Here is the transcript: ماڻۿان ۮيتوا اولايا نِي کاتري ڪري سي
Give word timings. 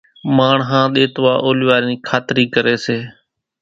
ماڻۿان 0.35 0.85
ۮيتوا 0.93 1.33
اولايا 1.45 1.77
نِي 1.87 1.95
کاتري 2.07 2.43
ڪري 2.55 2.75
سي 2.85 2.97